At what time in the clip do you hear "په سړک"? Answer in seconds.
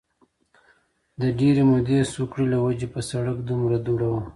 2.93-3.37